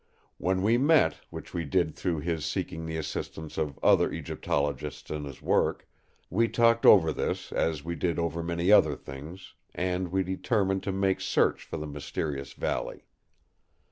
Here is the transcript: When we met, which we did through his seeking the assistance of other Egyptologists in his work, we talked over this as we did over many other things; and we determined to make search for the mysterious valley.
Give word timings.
When 0.39 0.63
we 0.63 0.79
met, 0.79 1.17
which 1.29 1.53
we 1.53 1.63
did 1.63 1.93
through 1.95 2.21
his 2.21 2.43
seeking 2.43 2.87
the 2.87 2.97
assistance 2.97 3.55
of 3.59 3.77
other 3.83 4.11
Egyptologists 4.11 5.11
in 5.11 5.25
his 5.25 5.43
work, 5.43 5.87
we 6.27 6.47
talked 6.47 6.87
over 6.87 7.13
this 7.13 7.51
as 7.51 7.85
we 7.85 7.93
did 7.93 8.17
over 8.17 8.41
many 8.41 8.71
other 8.71 8.95
things; 8.95 9.53
and 9.75 10.07
we 10.07 10.23
determined 10.23 10.81
to 10.85 10.91
make 10.91 11.21
search 11.21 11.61
for 11.65 11.77
the 11.77 11.85
mysterious 11.85 12.53
valley. 12.53 13.05